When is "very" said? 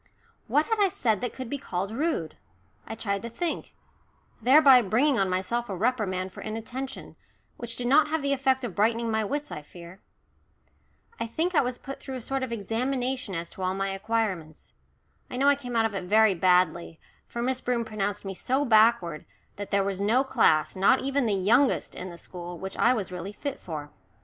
16.05-16.33